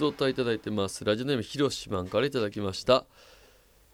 [0.00, 1.04] つお答えいただいてます。
[1.04, 3.04] ラジオネームひろしマンからいただきました。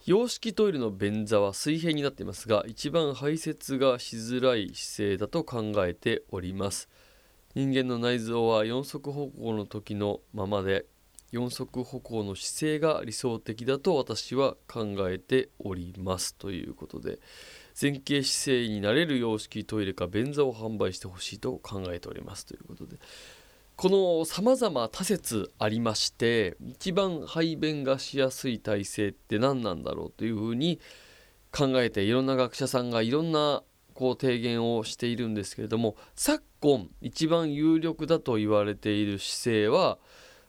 [0.04, 6.88] 洋式トイレの便座は水平になっていますが一番排泄がしづらい姿勢だと考えております。
[7.56, 10.86] 人間の内臓は四足歩行の時のままで
[11.32, 17.18] 四足歩行の姿勢が理想的だと私は考えておりますということで
[17.80, 22.96] 前傾姿勢になれる洋式トイレか便座を販売してほしいと考えておりますということで
[23.76, 30.80] このさまざま多説ありまして一番排便がしやすい体勢って何なんだろうというふうに
[31.52, 33.62] 考えていろんな学者さんがいろんな
[33.92, 39.98] こう提言をしているんですけれども昨今一番有力だと言われている姿勢は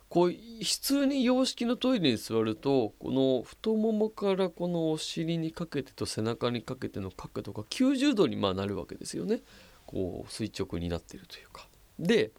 [0.08, 9.42] こう普通に洋式のトイレに座るとこの太ももからこのお尻にかけてと背中にかけての角度が90度にまあなるわけですよね
[9.86, 11.68] こう垂直になっているというか。
[12.00, 12.32] で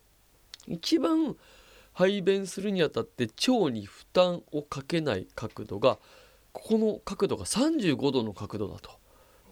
[0.68, 1.36] 一番
[1.92, 5.98] 排便するにあたって腸に負担をかけない角度が
[6.52, 8.90] ここの角度が35度の角度だと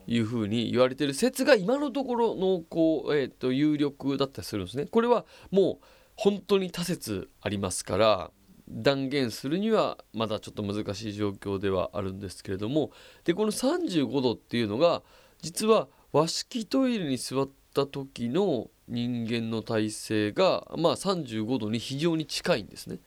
[0.07, 4.87] いうふうに言われている説が今のところのこう、えー、と有力だったりするんですね。
[4.87, 8.31] これはもう本当に多説ありますから
[8.69, 12.91] 断言するにはまだちょっと難しい状況ではあるんですけれども
[13.25, 15.03] でこの35度っていうのが
[15.43, 22.99] 実は和式トイレに座った時の人間の体勢がまあ35度に非常に近いんですね。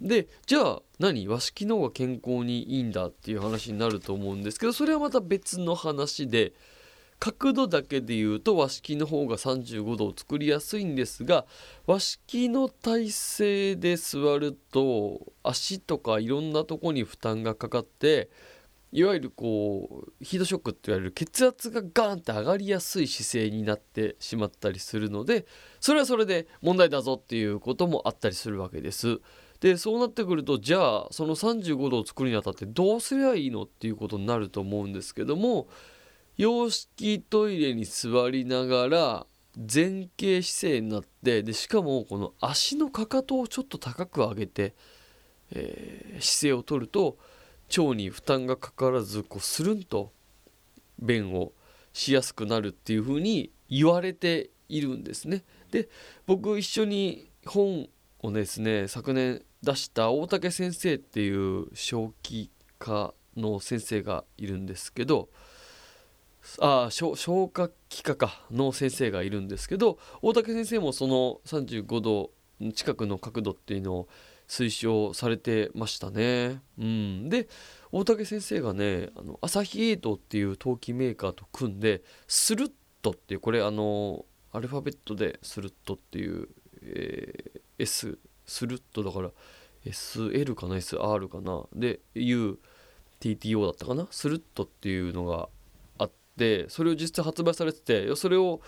[0.00, 1.28] でじゃあ何？
[1.28, 6.54] 和式の方が健康にいいんだっていう話になると思うんですけどそれはまた別の話で
[7.18, 11.44] 角度だけで言うと和式の方が35度を作りやすいんですが
[11.86, 18.30] 和式の体勢で座ると足とかいろんなとこに負担がかかって
[18.92, 25.46] いわゆるこうヒートショックって言われる血圧がガーンって上がりやすい姿勢になってしまったりするので
[25.78, 29.20] それはそれで問題だぞっていうこともあったりするわけです。
[29.60, 35.68] でそうなってくるとじゃあその35度を作るにあたってどうすりゃいいのっていうことになると思うんですけども
[36.38, 39.26] 洋式トイレに座りながら
[39.56, 44.74] 前傾姿勢になってでしかもこの足のかかとをちょっと高く上げて、
[45.52, 47.18] えー、姿勢をとると
[47.76, 50.12] 腸に負担がかからずこうスルンと
[50.98, 51.52] 便を
[51.92, 55.44] しやすくなるっていうふうに言われているんですね。
[55.70, 55.88] で
[56.26, 57.88] 僕一緒に本
[58.20, 65.28] をですね昨年出した大竹先生っていう正気科の先生がいるんですけど
[66.58, 72.30] あ消化器科かの先生がいるんですけど大竹先生もその35度
[72.74, 74.08] 近くの角度っていうのを
[74.50, 76.60] 推奨されてましたね。
[76.76, 77.48] うん、で
[77.92, 86.48] 大竹先生がねあのアサヒエイトっていう陶器メーカーと組んでスルットっていうこれあのアルファベットでスルットっていう、
[86.82, 89.30] えー、S スルットだから
[89.86, 95.48] SL かな SR かなで UTTO だったかなスルットっていうのが
[95.98, 98.60] あってそれを実際発売されててそれを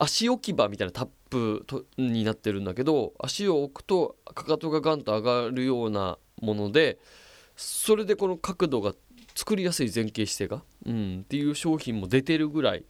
[0.00, 1.66] 足置き場みたいなタップ
[1.98, 6.98] になってるんだけど足を置くとかかとがガンと上がるようなもので
[7.54, 8.94] それでこの角度が
[9.34, 12.84] 作りやすい前傾姿勢が、うん、っていう商品も出てるぐらい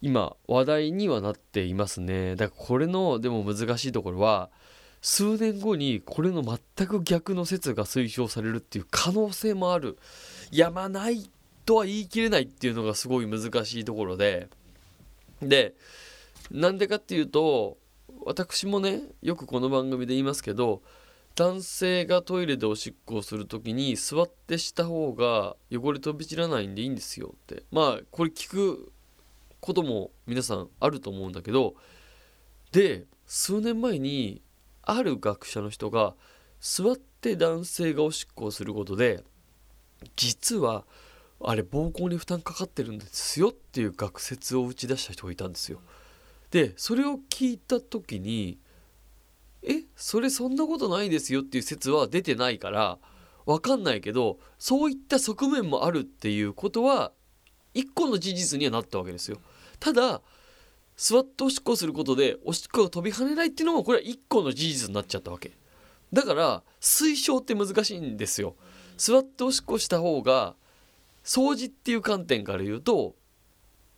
[0.00, 2.36] 今話題にはなっていますね。
[2.36, 4.50] だからこれのでも難しいところは
[5.02, 9.98] 数年後にこれの全く逆の説が推奨されるっていう可能性もある
[10.52, 11.28] やまない
[11.64, 14.48] とは言い切れないっていうのがすごい難しいところで
[15.42, 15.74] で
[16.50, 17.78] なんでかっていうと
[18.24, 20.82] 私もねよくこの番組で言いますけど
[21.34, 28.92] 男性がトイレでおしっこをする時に座ってした方が汚れ飛び散らないんでいいんですよってまあこれ聞く
[29.60, 31.74] ことも皆さんあると思うんだけど
[32.72, 34.40] で数年前に
[34.82, 36.14] ある学者の人が
[36.60, 39.22] 座って男性がおしっこをすることで
[40.14, 40.84] 実は
[41.44, 45.80] あれ膀胱に負担かかってるんですよっていう学説を打ち出した人がいたんですよ。
[46.50, 48.58] でそれを聞いた時に
[49.62, 52.98] えそれそんなことないですよっていう説は出てないから
[53.46, 57.12] 分かんないけどそういった側面もあるっていうことは
[57.74, 59.38] 一個の事実にはなったわけですよ。
[59.78, 60.22] ただ
[60.96, 65.52] 座っておしっこすることでおしっこが飛び跳ねないっていうのもこれは一個の事実になっちゃったわけ。
[66.12, 68.56] だから推奨って難しいんですよ。
[68.96, 70.54] 座っておしっこした方が
[71.22, 73.14] 掃除っていう観点から言うと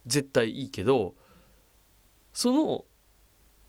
[0.06, 1.14] 絶対いいけど
[2.38, 2.85] その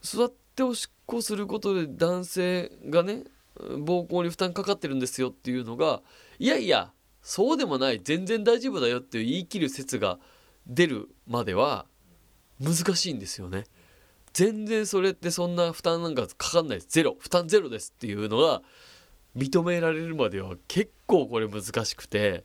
[0.04, 3.24] 座っておしっこすることで男性がね
[3.58, 6.04] 膀胱に負担かかってるんですよっていうのが
[6.38, 6.92] いやいや
[7.24, 10.20] そうでもない全然大丈夫だよって言い切る説が
[10.68, 11.88] 出るまでは
[12.60, 13.64] 難しいんですよね。
[14.34, 18.62] 全然それってそんな負担なんかかかんないですゼロ負担ゼロですっていうのが
[19.36, 22.44] 認められるまでは結構これ難しくて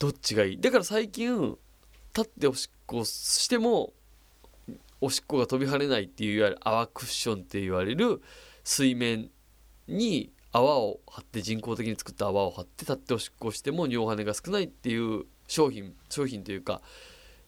[0.00, 0.60] どっちがいい？
[0.60, 1.56] だから最近
[2.12, 3.92] 立っておしっこしても
[5.02, 8.22] おしっこが飛び跳ねないっていういわゆる泡クッションって言われる
[8.62, 9.30] 水面
[9.88, 16.82] に泡を張って人工的に作った泡を張って立っておしっこしても尿跳ねが少ないっていう商品商品というか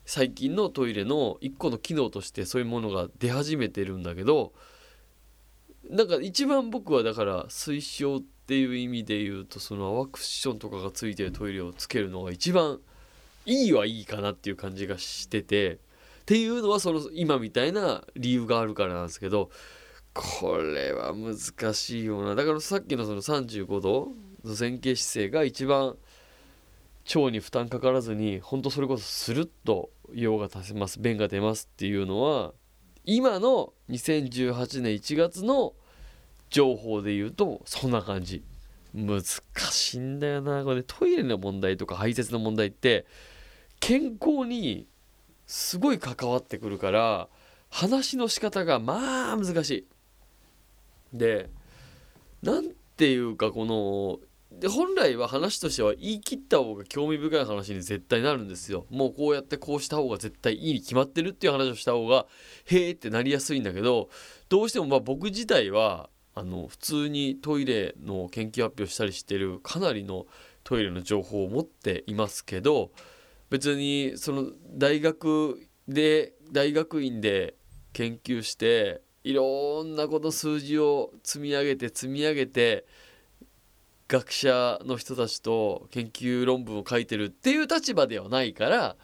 [0.04, 4.52] 最近のトイレの一個の機能としてそういうものが出始めてるんだけど
[5.88, 12.80] なんか一番僕はだから推奨っていう意味で言うとその泡クッションとかがついてるトイレをつけるのが一番
[13.46, 15.78] いいはいいかなっていう感じがしてて
[16.24, 19.50] っていうのはその今みたいな理由があるからなんですけど
[20.14, 22.34] これは難しいような。
[22.34, 24.12] だからさっきのその35度
[24.42, 25.96] の前傾姿勢が一番
[27.14, 32.54] 腸に負担かからずにほんとそれこそスルッと用が足せます便が出ますっていうのは
[33.04, 35.74] 今の2018年1月の
[36.48, 38.42] 情報で言うとそんな感じ。
[38.94, 39.22] 難
[39.72, 40.62] しいんだよな。
[40.62, 43.06] これ、トイレの問題とか排泄の問題って
[43.80, 44.86] 健康に
[45.46, 47.28] すごい関わってくるから
[47.70, 49.86] 話の仕方がまあ難しい。
[51.12, 51.50] で
[52.42, 54.18] 何ていうかこの
[54.60, 58.86] で本来は話としては言い切った方が興味深い話に絶対なるんですよ。
[58.90, 62.26] もうこうやってこうした方が絶対いいに決まってるっていう話をした方が
[62.66, 64.08] へえってなりやすいんだけど
[64.48, 70.26] どうしてもまあ僕自体はあの普通にトイレの研究発表したりしてるかなりの
[70.62, 72.90] トイレの情報を持っていますけど
[73.54, 77.54] 別にその大学で大学院で
[77.92, 82.84] 研究していろんなこと数字を積み上げて積み上げて
[84.08, 88.96] 学者の人たちと研究論文を書いてるっていう立場ではないから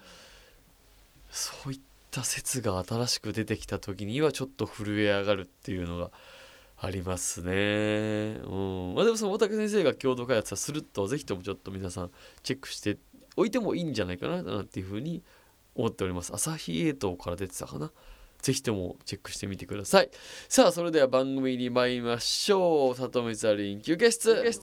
[1.29, 1.79] そういっ
[2.11, 6.11] た説が新しく出てきた時にはちょっと震え上がるっていうのが
[6.77, 8.41] ありますね。
[8.43, 8.49] う
[8.91, 12.11] ん、まあでもその大竹先生が共同開発はすると是非ともちょっと皆さん
[12.43, 12.97] チェックして
[13.35, 15.23] 置いてもいいんじゃないかななんていうふうに
[15.75, 16.31] 思っております。
[16.33, 17.91] 朝日エイトから出てたかな。
[18.41, 20.09] ぜひともチェックしてみてください。
[20.49, 22.95] さあ、それでは番組に参りましょう。
[22.95, 24.41] 里見ザリン休憩室。